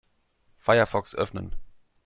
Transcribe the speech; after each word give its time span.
Firefox 0.57 1.13
öffnen. 1.13 1.55